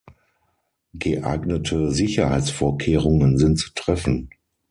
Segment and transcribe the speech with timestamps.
[0.95, 4.31] Geeignete Sicherheitsvorkehrungen sind zu treffen.